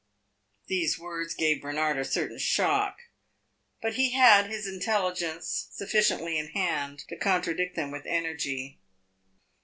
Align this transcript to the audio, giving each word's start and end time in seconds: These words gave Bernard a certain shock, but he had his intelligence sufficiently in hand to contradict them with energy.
These 0.65 0.97
words 0.97 1.35
gave 1.35 1.61
Bernard 1.61 1.95
a 1.99 2.03
certain 2.03 2.39
shock, 2.39 2.97
but 3.83 3.93
he 3.93 4.13
had 4.13 4.47
his 4.49 4.65
intelligence 4.65 5.67
sufficiently 5.73 6.39
in 6.39 6.47
hand 6.53 7.05
to 7.09 7.15
contradict 7.15 7.75
them 7.75 7.91
with 7.91 8.07
energy. 8.07 8.79